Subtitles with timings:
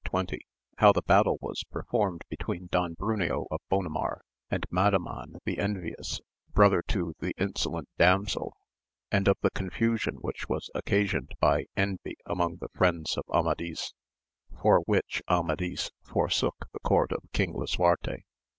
[0.79, 6.21] —How the battle was performed between Don Braneo of Bonamar, and Madaman the Enrious,
[6.55, 8.51] brother to the Insolent Damsel,
[9.11, 13.93] and of the confusion which was occa sioned by enyy among the friends of Amadis,
[14.59, 18.23] for which Amadis forsook the court of Xing Lisuarte.